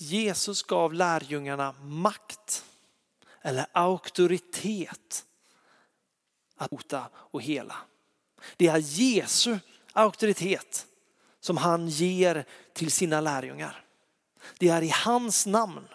[0.00, 2.64] Jesus gav lärjungarna makt
[3.42, 5.24] eller auktoritet
[6.56, 7.76] att bota och hela.
[8.56, 9.58] Det är Jesu
[9.92, 10.86] auktoritet
[11.40, 13.84] som han ger till sina lärjungar.
[14.58, 15.88] Det är i hans namn.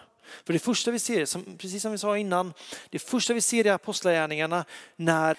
[0.44, 2.52] För det första vi ser, som, precis som vi sa innan,
[2.90, 4.64] det första vi ser i apostlagärningarna
[4.96, 5.38] när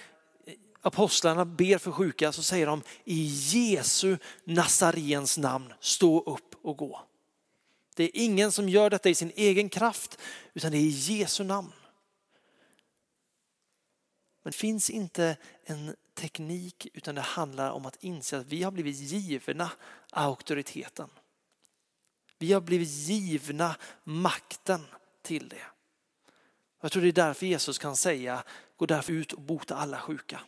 [0.81, 7.01] apostlarna ber för sjuka så säger de i Jesu Nazarens namn stå upp och gå.
[7.95, 10.19] Det är ingen som gör detta i sin egen kraft
[10.53, 11.71] utan det är i Jesu namn.
[14.43, 18.71] Men det finns inte en teknik utan det handlar om att inse att vi har
[18.71, 19.71] blivit givna
[20.09, 21.09] auktoriteten.
[22.37, 24.85] Vi har blivit givna makten
[25.21, 25.65] till det.
[26.81, 28.43] Jag tror det är därför Jesus kan säga,
[28.77, 30.41] gå därför ut och bota alla sjuka.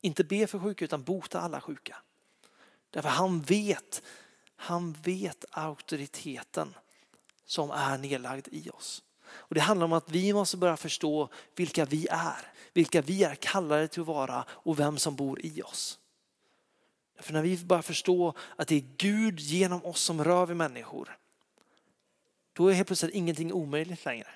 [0.00, 1.96] Inte be för sjuka utan bota alla sjuka.
[2.90, 4.02] Därför han vet,
[4.56, 6.74] han vet auktoriteten
[7.44, 9.02] som är nedlagd i oss.
[9.26, 13.34] Och det handlar om att vi måste börja förstå vilka vi är, vilka vi är
[13.34, 15.98] kallade till att vara och vem som bor i oss.
[17.18, 21.18] För när vi börjar förstå att det är Gud genom oss som rör vid människor,
[22.52, 24.28] då är helt plötsligt ingenting omöjligt längre.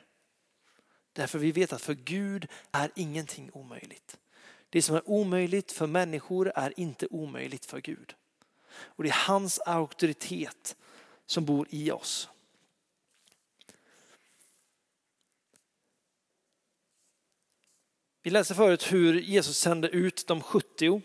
[1.12, 4.18] Därför vi vet att för Gud är ingenting omöjligt.
[4.70, 8.14] Det som är omöjligt för människor är inte omöjligt för Gud.
[8.80, 10.76] Och det är hans auktoritet
[11.26, 12.28] som bor i oss.
[18.22, 21.02] Vi läste förut hur Jesus sände ut de 70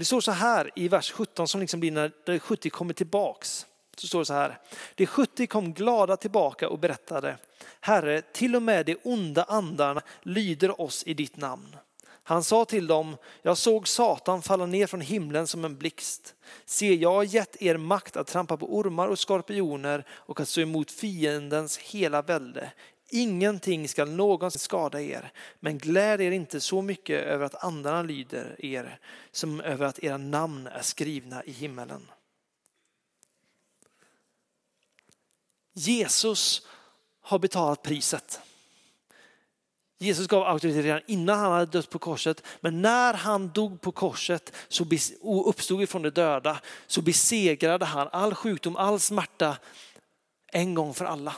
[0.00, 3.66] det står så här i vers 17 som liksom blir när de 70 kommer tillbaks.
[3.96, 4.58] Så står det så här.
[4.94, 7.36] De 70 kom glada tillbaka och berättade.
[7.80, 11.76] Herre, till och med de onda andarna lyder oss i ditt namn.
[12.30, 16.34] Han sa till dem, jag såg Satan falla ner från himlen som en blixt.
[16.64, 20.60] Se, jag har gett er makt att trampa på ormar och skorpioner och att stå
[20.60, 22.72] emot fiendens hela välde.
[23.08, 28.56] Ingenting ska någonsin skada er, men gläd er inte så mycket över att andarna lyder
[28.58, 28.98] er
[29.30, 32.10] som över att era namn är skrivna i himmelen.
[35.72, 36.66] Jesus
[37.20, 38.40] har betalat priset.
[40.02, 43.92] Jesus gav auktoritet redan innan han hade dött på korset, men när han dog på
[43.92, 44.84] korset så
[45.46, 49.56] uppstod ifrån de döda så besegrade han all sjukdom, all smärta
[50.52, 51.36] en gång för alla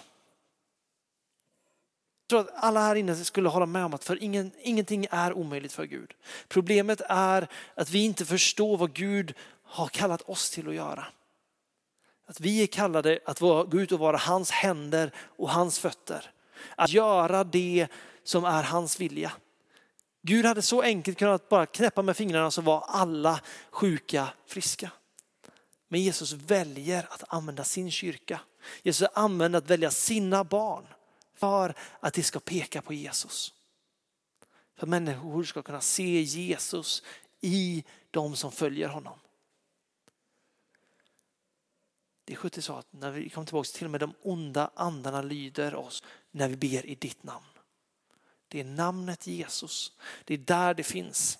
[2.23, 5.33] Jag tror att alla här inne skulle hålla med om att för ingen, ingenting är
[5.33, 6.15] omöjligt för Gud.
[6.49, 11.07] Problemet är att vi inte förstår vad Gud har kallat oss till att göra.
[12.27, 16.31] Att vi är kallade att gå ut och vara hans händer och hans fötter.
[16.77, 17.89] Att göra det
[18.25, 19.33] som är hans vilja.
[20.23, 24.91] Gud hade så enkelt kunnat bara knäppa med fingrarna så var alla sjuka friska.
[25.89, 28.41] Men Jesus väljer att använda sin kyrka.
[28.83, 30.87] Jesus använder att välja sina barn
[31.35, 33.55] för att de ska peka på Jesus.
[34.77, 37.03] För att människor ska kunna se Jesus
[37.41, 39.19] i de som följer honom.
[42.25, 45.23] Det är 70 så att när vi kommer tillbaka till och med de onda andarna
[45.23, 47.52] lyder oss när vi ber i ditt namn.
[48.53, 49.93] Det är namnet Jesus.
[50.25, 51.39] Det är där det finns.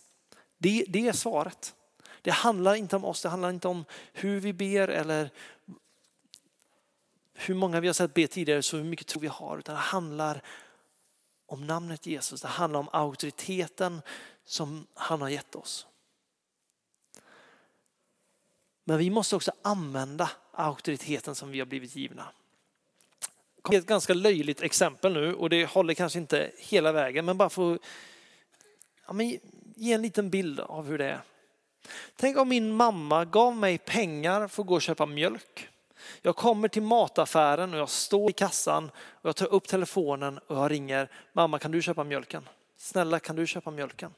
[0.59, 1.75] Det, det är svaret.
[2.23, 5.31] Det handlar inte om oss, det handlar inte om hur vi ber eller
[7.35, 9.81] hur många vi har sett be tidigare, så hur mycket tro vi har, utan det
[9.81, 10.43] handlar
[11.47, 12.41] om namnet Jesus.
[12.41, 14.03] Det handlar om auktoriteten
[14.45, 15.87] som han har gett oss.
[18.85, 22.33] Men vi måste också använda auktoriteten som vi har blivit givna.
[23.71, 27.79] Ett ganska löjligt exempel nu och det håller kanske inte hela vägen men bara för
[29.07, 29.39] ja, men
[29.77, 31.21] ge en liten bild av hur det är.
[32.17, 35.69] Tänk om min mamma gav mig pengar för att gå och köpa mjölk.
[36.23, 40.57] Jag kommer till mataffären och jag står i kassan och jag tar upp telefonen och
[40.57, 41.09] jag ringer.
[41.33, 42.49] Mamma kan du köpa mjölken?
[42.77, 44.15] Snälla kan du köpa mjölken?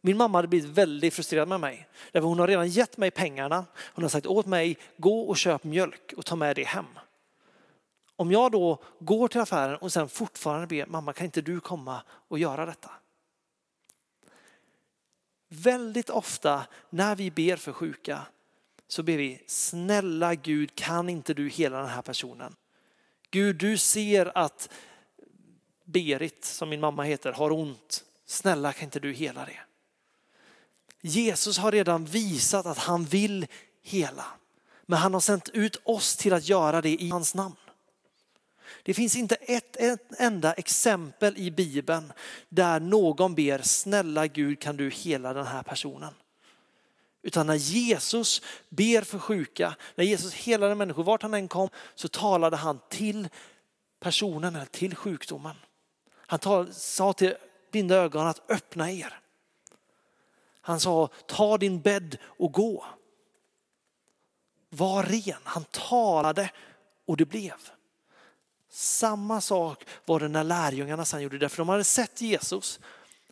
[0.00, 1.88] Min mamma hade blivit väldigt frustrerad med mig.
[2.12, 3.64] Därför hon har redan gett mig pengarna.
[3.76, 6.86] Hon har sagt åt mig, gå och köp mjölk och ta med det hem.
[8.16, 12.02] Om jag då går till affären och sen fortfarande ber, mamma kan inte du komma
[12.08, 12.90] och göra detta?
[15.48, 18.26] Väldigt ofta när vi ber för sjuka
[18.88, 22.56] så ber vi, snälla Gud kan inte du hela den här personen?
[23.30, 24.68] Gud du ser att
[25.84, 28.04] Berit, som min mamma heter, har ont.
[28.26, 29.60] Snälla kan inte du hela det?
[31.00, 33.46] Jesus har redan visat att han vill
[33.82, 34.24] hela.
[34.86, 37.56] Men han har sänt ut oss till att göra det i hans namn.
[38.86, 42.12] Det finns inte ett, ett enda exempel i Bibeln
[42.48, 46.14] där någon ber, snälla Gud kan du hela den här personen.
[47.22, 52.08] Utan när Jesus ber för sjuka, när Jesus helade människor, vart han än kom, så
[52.08, 53.28] talade han till
[54.00, 55.56] personen eller till sjukdomen.
[56.10, 57.34] Han tal, sa till
[57.70, 59.20] blinda ögon att öppna er.
[60.60, 62.86] Han sa ta din bädd och gå.
[64.68, 65.40] Var ren.
[65.44, 66.50] Han talade
[67.06, 67.70] och det blev.
[68.68, 72.80] Samma sak var det när lärjungarna sen gjorde det, för de hade sett Jesus.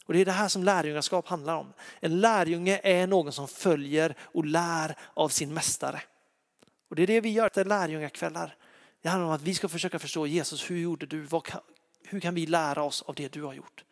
[0.06, 1.72] Och det är det här som lärjungaskap handlar om.
[2.00, 6.02] En lärjunge är någon som följer och lär av sin mästare.
[6.88, 8.56] Och det är det vi gör till lärjungakvällar.
[9.02, 11.28] Det handlar om att vi ska försöka förstå Jesus, hur gjorde du?
[11.28, 11.60] Kan,
[12.04, 13.84] hur kan vi lära oss av det du har gjort?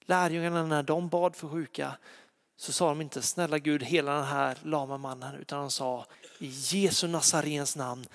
[0.00, 1.96] Lärjungarna när de bad för sjuka
[2.56, 6.06] så sa de inte snälla Gud hela den här lama mannen utan de sa
[6.38, 8.06] i Jesu Nazarens namn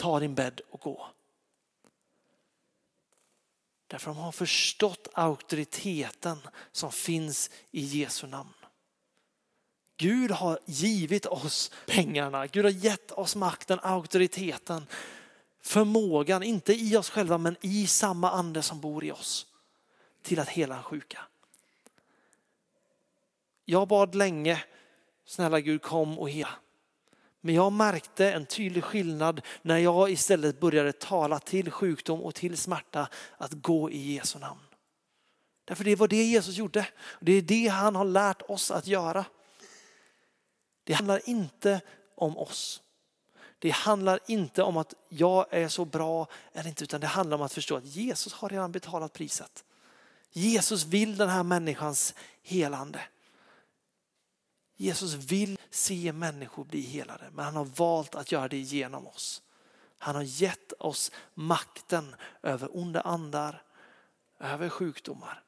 [0.00, 1.06] ta din bädd och gå.
[3.86, 6.38] Därför de har förstått auktoriteten
[6.72, 8.52] som finns i Jesu namn.
[9.96, 14.86] Gud har givit oss pengarna, Gud har gett oss makten, auktoriteten,
[15.60, 19.46] förmågan, inte i oss själva men i samma ande som bor i oss
[20.22, 21.20] till att hela en sjuka.
[23.64, 24.64] Jag bad länge,
[25.24, 26.59] snälla Gud kom och hela.
[27.40, 32.56] Men jag märkte en tydlig skillnad när jag istället började tala till sjukdom och till
[32.56, 34.60] smärta att gå i Jesu namn.
[35.64, 36.86] Därför det var det Jesus gjorde.
[37.20, 39.24] Det är det han har lärt oss att göra.
[40.84, 41.80] Det handlar inte
[42.14, 42.82] om oss.
[43.58, 47.42] Det handlar inte om att jag är så bra eller inte, utan det handlar om
[47.42, 49.64] att förstå att Jesus har redan betalat priset.
[50.32, 53.00] Jesus vill den här människans helande.
[54.80, 59.42] Jesus vill se människor bli helade, men han har valt att göra det genom oss.
[59.98, 63.62] Han har gett oss makten över onda andar,
[64.38, 65.42] över sjukdomar.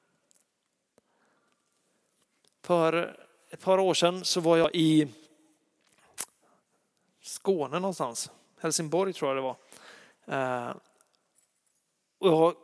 [2.62, 5.09] För ett par år sedan så var jag i
[7.21, 9.57] Skåne någonstans, Helsingborg tror jag det var.
[10.27, 10.77] Eh,
[12.18, 12.57] och jag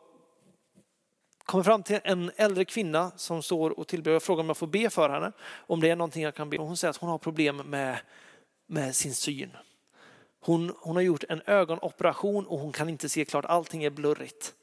[1.48, 4.10] kommer fram till en äldre kvinna som står och tillber.
[4.10, 5.32] Jag frågar om jag får be för henne,
[5.66, 6.58] om det är någonting jag kan be.
[6.58, 7.98] Hon säger att hon har problem med,
[8.66, 9.56] med sin syn.
[10.40, 14.54] Hon, hon har gjort en ögonoperation och hon kan inte se klart, allting är blurrigt.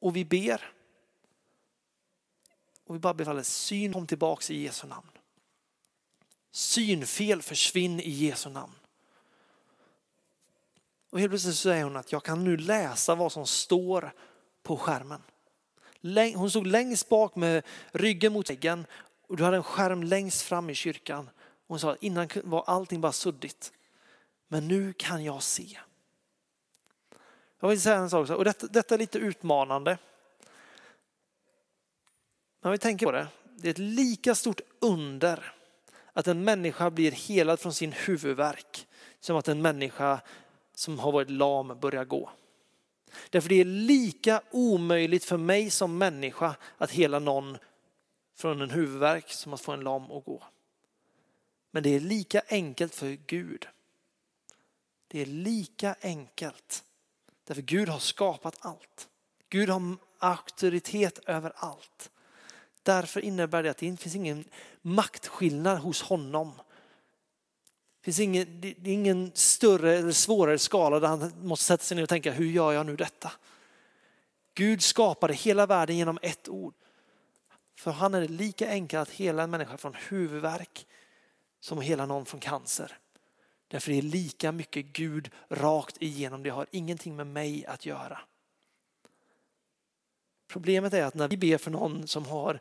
[0.00, 0.72] Och vi ber.
[2.86, 5.10] Och vi bara befaller syn kom tillbaks i Jesu namn.
[6.50, 8.77] Synfel försvinn i Jesu namn.
[11.10, 14.12] Och helt plötsligt säger hon att jag kan nu läsa vad som står
[14.62, 15.22] på skärmen.
[16.34, 18.86] Hon stod längst bak med ryggen mot väggen
[19.28, 21.30] och du hade en skärm längst fram i kyrkan.
[21.66, 23.72] Hon sa att innan var allting bara suddigt.
[24.48, 25.78] Men nu kan jag se.
[27.60, 29.98] Jag vill säga en sak, och detta, detta är lite utmanande.
[32.60, 35.52] Men vi tänker på det, det är ett lika stort under
[36.12, 38.86] att en människa blir helad från sin huvudvärk
[39.20, 40.20] som att en människa
[40.78, 42.30] som har varit lam börjar gå.
[43.30, 47.58] Därför det är lika omöjligt för mig som människa att hela någon
[48.36, 50.42] från en huvudvärk som att få en lam att gå.
[51.70, 53.66] Men det är lika enkelt för Gud.
[55.08, 56.84] Det är lika enkelt.
[57.44, 59.08] Därför Gud har skapat allt.
[59.48, 62.10] Gud har auktoritet över allt.
[62.82, 64.44] Därför innebär det att det finns ingen
[64.82, 66.52] maktskillnad hos honom
[68.08, 72.02] finns ingen, det är ingen större eller svårare skala där han måste sätta sig ner
[72.02, 73.32] och tänka, hur gör jag nu detta?
[74.54, 76.74] Gud skapade hela världen genom ett ord.
[77.78, 80.86] För han är det lika enkelt att hela en människa från huvudvärk
[81.60, 82.98] som att hela någon från cancer.
[83.68, 86.42] Därför är det lika mycket Gud rakt igenom.
[86.42, 88.20] Det har ingenting med mig att göra.
[90.48, 92.60] Problemet är att när vi ber för någon som har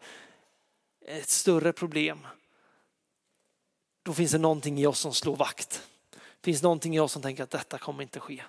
[1.06, 2.20] ett större problem
[4.08, 5.88] då finns det någonting i oss som slår vakt.
[6.12, 8.44] Det finns någonting i oss som tänker att detta kommer inte ske.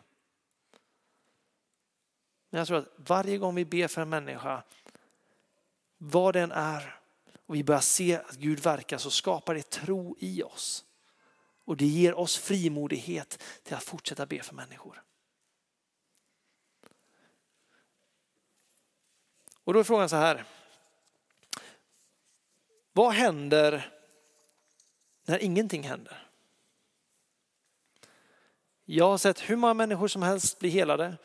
[2.50, 4.62] Men jag tror att varje gång vi ber för en människa,
[5.96, 7.00] vad den är,
[7.46, 10.84] och vi börjar se att Gud verkar så skapar det tro i oss.
[11.64, 15.02] Och det ger oss frimodighet till att fortsätta be för människor.
[19.64, 20.44] Och då är frågan så här,
[22.92, 23.97] Vad händer
[25.28, 26.28] när ingenting händer?
[28.84, 31.16] Jag har sett hur många människor som helst bli helade,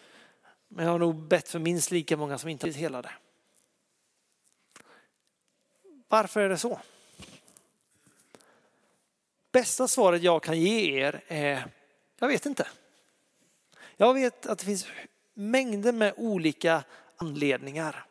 [0.68, 3.12] men jag har nog bett för minst lika många som inte blivit helade.
[6.08, 6.80] Varför är det så?
[9.52, 11.66] Bästa svaret jag kan ge er är,
[12.20, 12.68] jag vet inte.
[13.98, 14.88] Jag vet att det finns
[15.34, 16.84] mängder med olika
[17.18, 18.06] anledningar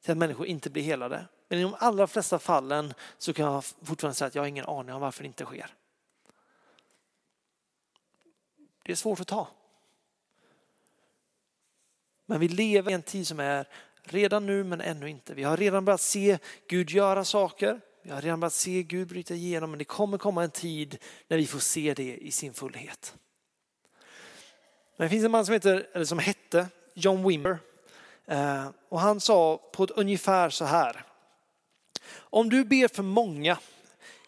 [0.00, 1.26] till att människor inte blir helade.
[1.54, 4.64] Men i de allra flesta fallen så kan jag fortfarande säga att jag har ingen
[4.64, 5.74] aning om varför det inte sker.
[8.82, 9.48] Det är svårt att ta.
[12.26, 13.68] Men vi lever i en tid som är
[14.02, 15.34] redan nu men ännu inte.
[15.34, 16.38] Vi har redan börjat se
[16.68, 17.80] Gud göra saker.
[18.02, 20.98] Vi har redan börjat se Gud bryta igenom men det kommer komma en tid
[21.28, 23.14] när vi får se det i sin fullhet.
[24.96, 27.58] Men det finns en man som, heter, eller som hette John Wimber
[28.26, 31.04] eh, och han sa på ett ungefär så här.
[32.34, 33.58] Om du ber för många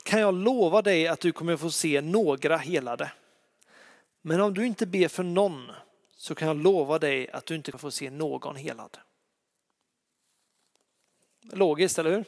[0.03, 3.13] kan jag lova dig att du kommer få se några helade.
[4.23, 5.73] Men om du inte ber för någon
[6.17, 8.99] så kan jag lova dig att du inte kommer få se någon helad.
[11.53, 12.25] Logiskt, eller hur?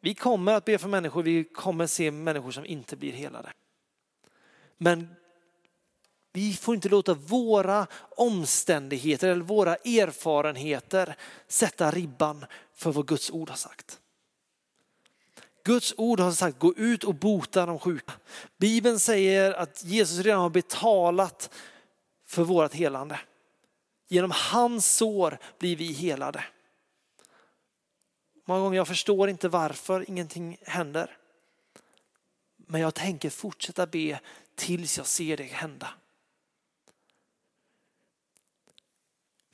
[0.00, 3.52] Vi kommer att be för människor, vi kommer se människor som inte blir helade.
[4.76, 5.14] Men
[6.32, 11.16] vi får inte låta våra omständigheter eller våra erfarenheter
[11.48, 14.00] sätta ribban för vad Guds ord har sagt.
[15.64, 18.12] Guds ord har sagt gå ut och bota de sjuka.
[18.58, 21.50] Bibeln säger att Jesus redan har betalat
[22.26, 23.20] för vårt helande.
[24.08, 26.44] Genom hans sår blir vi helade.
[28.44, 31.16] Många gånger jag förstår inte varför ingenting händer.
[32.56, 34.20] Men jag tänker fortsätta be
[34.54, 35.88] tills jag ser det hända.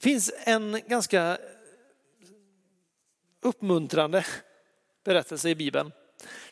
[0.05, 1.38] Finns en ganska
[3.40, 4.26] uppmuntrande
[5.05, 5.92] berättelse i Bibeln.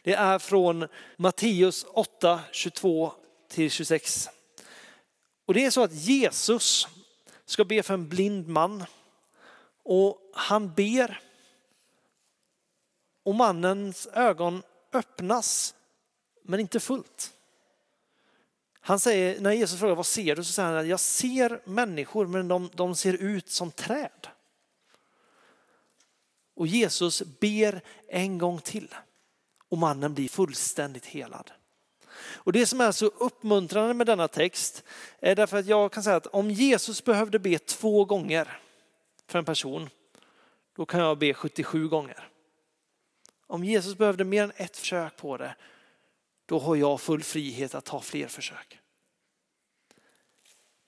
[0.02, 3.12] Det är från Matteus 8, 22
[3.48, 4.28] till 26.
[5.46, 6.88] Och det är så att Jesus
[7.44, 8.84] ska be för en blind man
[9.82, 11.20] och han ber
[13.22, 15.74] och mannens ögon öppnas
[16.42, 17.32] men inte fullt.
[18.84, 20.44] Han säger, när Jesus frågar vad ser du?
[20.44, 24.28] Så säger han, jag ser människor men de, de ser ut som träd.
[26.54, 28.94] Och Jesus ber en gång till
[29.68, 31.50] och mannen blir fullständigt helad.
[32.14, 34.84] Och det som är så uppmuntrande med denna text
[35.20, 38.58] är därför att jag kan säga att om Jesus behövde be två gånger
[39.26, 39.90] för en person,
[40.76, 42.28] då kan jag be 77 gånger.
[43.46, 45.54] Om Jesus behövde mer än ett försök på det,
[46.52, 48.78] då har jag full frihet att ta fler försök.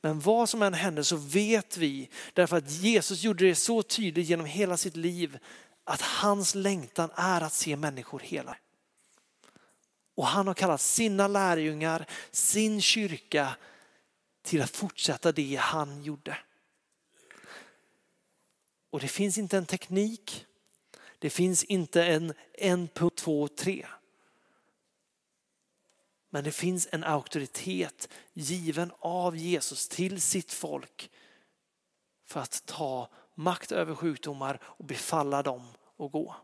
[0.01, 4.27] Men vad som än händer så vet vi, därför att Jesus gjorde det så tydligt
[4.27, 5.39] genom hela sitt liv,
[5.85, 8.57] att hans längtan är att se människor hela.
[10.15, 13.57] Och han har kallat sina lärjungar, sin kyrka
[14.43, 16.39] till att fortsätta det han gjorde.
[18.91, 20.47] Och det finns inte en teknik,
[21.19, 23.87] det finns inte en 1.2.3.
[26.35, 31.11] Men det finns en auktoritet given av Jesus till sitt folk
[32.27, 35.63] för att ta makt över sjukdomar och befalla dem
[35.99, 36.37] att gå.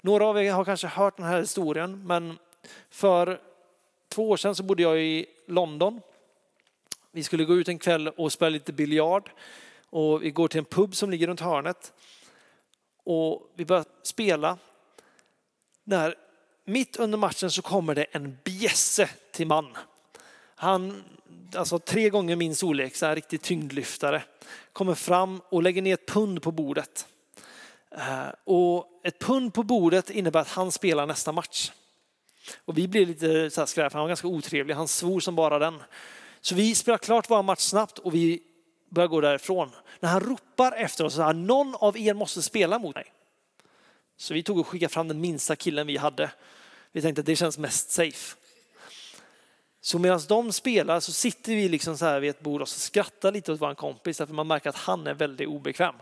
[0.00, 2.38] Några av er har kanske hört den här historien, men
[2.90, 3.40] för
[4.08, 6.00] två år sedan så bodde jag i London.
[7.10, 9.30] Vi skulle gå ut en kväll och spela lite biljard
[9.90, 11.92] och vi går till en pub som ligger runt hörnet.
[13.04, 14.58] Och vi börjar spela.
[15.84, 16.25] När
[16.66, 19.76] mitt under matchen så kommer det en bjässe till man.
[20.54, 21.04] Han,
[21.54, 24.22] alltså tre gånger min storlek, så här riktig tyngdlyftare,
[24.72, 27.06] kommer fram och lägger ner ett pund på bordet.
[27.90, 31.72] Eh, och ett pund på bordet innebär att han spelar nästa match.
[32.64, 35.58] Och vi blev lite så här skräp, han var ganska otrevlig, han svor som bara
[35.58, 35.82] den.
[36.40, 38.42] Så vi spelar klart vår match snabbt och vi
[38.88, 39.70] börjar gå därifrån.
[40.00, 43.12] När han ropar efter oss så här, någon av er måste spela mot mig.
[44.16, 46.30] Så vi tog och skickade fram den minsta killen vi hade.
[46.92, 48.36] Vi tänkte att det känns mest safe.
[49.80, 53.32] Så medan de spelar så sitter vi liksom så här vid ett bord och skrattar
[53.32, 55.94] lite åt vår kompis därför man märker att han är väldigt obekväm.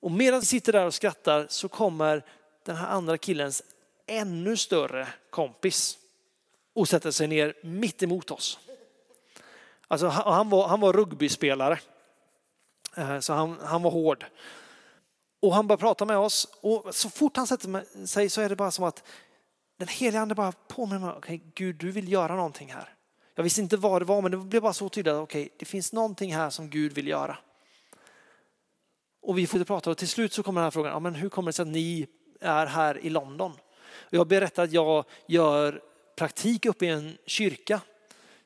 [0.00, 2.24] Och medan vi sitter där och skrattar så kommer
[2.64, 3.62] den här andra killens
[4.06, 5.98] ännu större kompis
[6.74, 8.58] och sätter sig ner mitt emot oss.
[9.88, 11.78] Alltså han var, han var rugbyspelare.
[12.96, 14.24] Eh, så han, han var hård.
[15.40, 18.56] Och han börjar prata med oss och så fort han sätter sig så är det
[18.56, 19.02] bara som att
[19.78, 22.94] den helige ande bara påminner mig, okay, Gud du vill göra någonting här.
[23.34, 25.64] Jag visste inte vad det var, men det blev bara så tydligt att okej, det
[25.64, 27.38] finns någonting här som Gud vill göra.
[29.22, 31.28] Och vi fortsätter prata och till slut så kommer den här frågan, ja, men hur
[31.28, 32.06] kommer det sig att ni
[32.40, 33.52] är här i London?
[33.88, 35.82] Och jag berättar att jag gör
[36.16, 37.80] praktik uppe i en kyrka.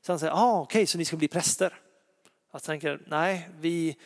[0.03, 1.79] Så han säger, ah, okej, så ni ska bli präster?
[2.53, 3.97] Jag tänker, nej, vi,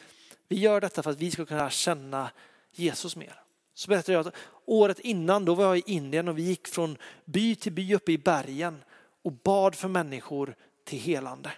[0.49, 2.31] vi gör detta för att vi ska kunna känna
[2.75, 3.41] Jesus mer.
[3.75, 6.97] Så berättar jag att året innan, då var jag i Indien och vi gick från
[7.25, 8.85] by till by uppe i bergen
[9.23, 11.53] och bad för människor till helande.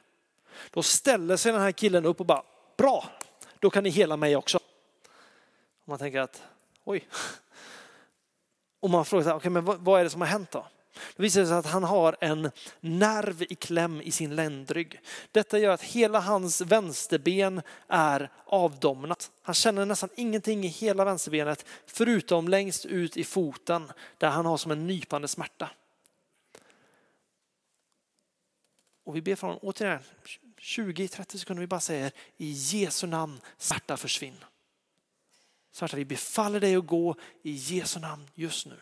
[0.70, 2.42] Då ställer sig den här killen upp och bara,
[2.76, 3.04] bra,
[3.60, 4.56] då kan ni hela mig också.
[5.82, 6.42] Och man tänker att,
[6.84, 7.08] oj.
[8.80, 10.66] Och man frågar, okej, okay, men vad är det som har hänt då?
[11.16, 15.00] Det visar sig att han har en nerv i kläm i sin ländrygg.
[15.32, 19.30] Detta gör att hela hans vänsterben är avdomnat.
[19.42, 24.56] Han känner nästan ingenting i hela vänsterbenet förutom längst ut i foten där han har
[24.56, 25.70] som en nypande smärta.
[29.04, 30.00] Och vi ber för honom återigen
[30.58, 31.60] 20-30 sekunder.
[31.60, 34.44] Vi bara säger i Jesu namn smärta försvinn.
[35.72, 38.76] Smärta vi befaller dig att gå i Jesu namn just nu.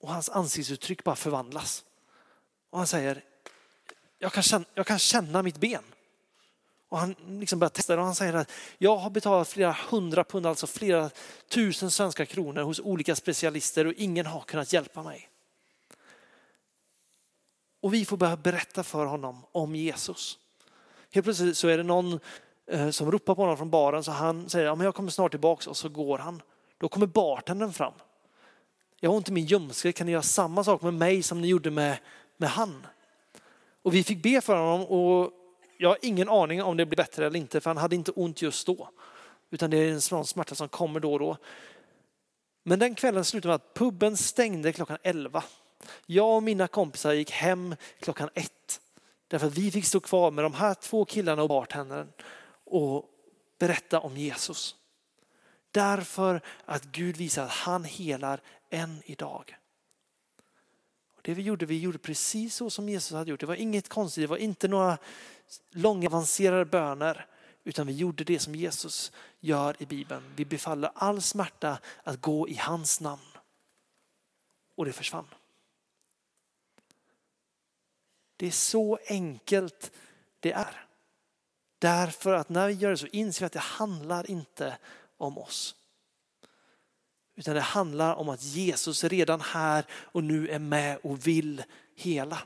[0.00, 1.84] Och hans ansiktsuttryck bara förvandlas.
[2.70, 3.24] Och han säger,
[4.18, 5.82] jag kan känna, jag kan känna mitt ben.
[6.88, 10.24] Och han liksom börjar testa det och han säger att jag har betalat flera hundra
[10.24, 11.10] pund, alltså flera
[11.48, 15.28] tusen svenska kronor hos olika specialister och ingen har kunnat hjälpa mig.
[17.80, 20.38] Och vi får börja berätta för honom om Jesus.
[21.12, 22.20] Helt plötsligt så är det någon
[22.66, 25.70] eh, som ropar på honom från baren så han säger ja, jag kommer snart tillbaka
[25.70, 26.42] och så går han.
[26.78, 27.92] Då kommer bartendern fram
[29.00, 31.48] jag har ont i min ljumske, kan ni göra samma sak med mig som ni
[31.48, 31.98] gjorde med,
[32.36, 32.86] med han?
[33.82, 35.32] Och vi fick be för honom och
[35.78, 38.42] jag har ingen aning om det blir bättre eller inte för han hade inte ont
[38.42, 38.88] just då.
[39.50, 41.36] Utan det är en sån smärta som kommer då och då.
[42.62, 45.44] Men den kvällen slutade med att puben stängde klockan 11.
[46.06, 48.80] Jag och mina kompisar gick hem klockan ett.
[49.28, 52.08] Därför att vi fick stå kvar med de här två killarna och bartendern
[52.64, 53.04] och
[53.58, 54.76] berätta om Jesus.
[55.70, 58.40] Därför att Gud visar att han helar
[58.70, 59.56] än idag.
[61.20, 63.40] Och det vi gjorde, vi gjorde precis så som Jesus hade gjort.
[63.40, 64.98] Det var inget konstigt, det var inte några
[65.70, 67.26] långa avancerade böner.
[67.64, 70.22] Utan vi gjorde det som Jesus gör i Bibeln.
[70.36, 73.38] Vi befaller all smärta att gå i hans namn.
[74.74, 75.26] Och det försvann.
[78.36, 79.92] Det är så enkelt
[80.40, 80.86] det är.
[81.78, 84.78] Därför att när vi gör det så inser vi att det handlar inte
[85.16, 85.74] om oss.
[87.34, 91.64] Utan det handlar om att Jesus redan här och nu är med och vill
[91.94, 92.42] hela.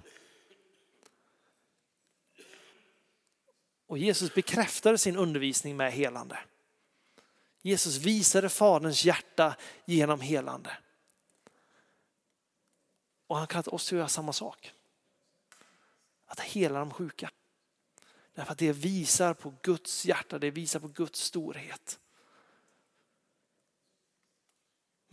[3.86, 6.38] Och Jesus bekräftade sin undervisning med helande.
[7.62, 10.78] Jesus visade Faderns hjärta genom helande.
[13.26, 14.72] Och han kallar oss till att göra samma sak.
[16.26, 17.30] Att hela de sjuka.
[18.34, 21.98] Därför att det visar på Guds hjärta, det visar på Guds storhet.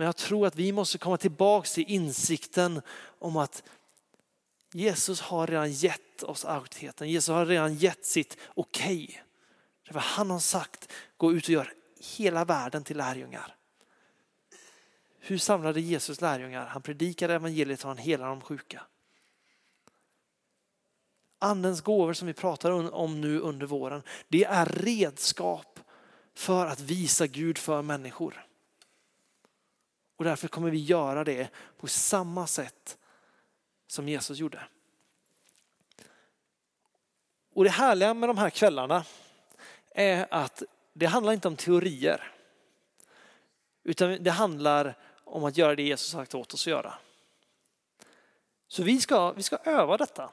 [0.02, 2.82] Men jag tror att vi måste komma tillbaka till insikten
[3.20, 3.64] om att
[4.74, 7.10] Jesus har redan gett oss auktoriteten.
[7.10, 9.24] Jesus har redan gett sitt okej.
[9.90, 10.02] Okay.
[10.02, 11.74] Han har sagt, gå ut och gör
[12.18, 13.56] hela världen till lärjungar.
[15.20, 16.66] Hur samlade Jesus lärjungar?
[16.66, 18.84] Han predikade evangeliet och han helade de sjuka.
[21.40, 25.80] Andens gåvor som vi pratar om nu under våren, det är redskap
[26.36, 28.48] för att visa Gud för människor.
[30.22, 32.98] Och därför kommer vi göra det på samma sätt
[33.88, 34.64] som Jesus gjorde.
[37.54, 39.06] Och det härliga med de här kvällarna
[39.90, 40.64] är att
[40.94, 42.32] det handlar inte om teorier.
[43.84, 46.94] Utan det handlar om att göra det Jesus sagt åt oss att göra.
[48.68, 50.30] Så vi ska, vi ska öva detta.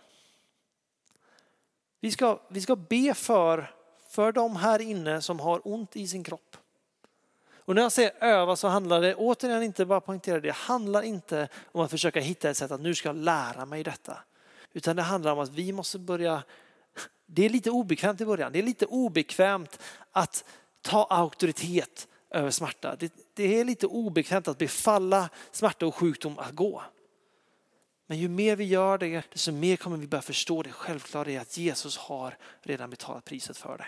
[2.01, 3.75] Vi ska, vi ska be för,
[4.09, 6.57] för de här inne som har ont i sin kropp.
[7.69, 11.49] Och när jag säger öva så handlar det återigen inte bara poängtera det, handlar inte
[11.73, 14.19] om att försöka hitta ett sätt att nu ska jag lära mig detta.
[14.73, 16.43] Utan det handlar om att vi måste börja,
[17.27, 19.81] det är lite obekvämt i början, det är lite obekvämt
[20.13, 20.45] att
[20.83, 22.97] ta auktoritet över smärta.
[22.99, 26.83] Det, det är lite obekvämt att befalla smärta och sjukdom att gå.
[28.07, 31.39] Men ju mer vi gör det, desto mer kommer vi börja förstå det självklara i
[31.39, 33.87] att Jesus har redan betalat priset för det.